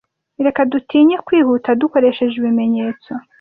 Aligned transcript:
reka 0.45 0.61
dutinye 0.71 1.15
kwihuta 1.25 1.69
dukoresheje 1.81 2.35
ibimenyetso 2.37 3.11